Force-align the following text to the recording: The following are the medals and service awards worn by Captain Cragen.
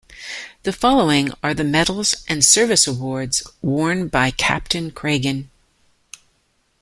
The 0.63 0.73
following 0.73 1.31
are 1.43 1.53
the 1.53 1.63
medals 1.63 2.23
and 2.27 2.43
service 2.43 2.87
awards 2.87 3.43
worn 3.61 4.07
by 4.07 4.31
Captain 4.31 4.89
Cragen. 4.89 5.49